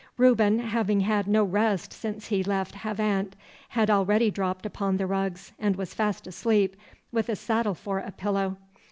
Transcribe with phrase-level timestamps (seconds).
[0.17, 3.35] Reuben, having had no rest since he left Havant,
[3.69, 6.75] had already dropped upon the rugs, and was fast asleep,
[7.11, 8.57] with a saddle for a pillow.